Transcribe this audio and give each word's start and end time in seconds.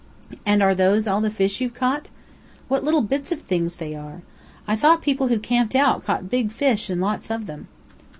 And 0.47 0.63
are 0.63 0.73
those 0.73 1.07
all 1.07 1.21
the 1.21 1.29
fish 1.29 1.61
you've 1.61 1.75
caught? 1.75 2.09
What 2.67 2.83
little 2.83 3.03
bits 3.03 3.31
of 3.31 3.41
things 3.43 3.75
they 3.75 3.93
are! 3.93 4.23
I 4.67 4.75
thought 4.75 5.03
people 5.03 5.27
who 5.27 5.37
camped 5.37 5.75
out 5.75 6.03
caught 6.03 6.27
big 6.27 6.51
fish 6.51 6.89
and 6.89 6.99
lots 6.99 7.29
of 7.29 7.45
them?" 7.45 7.67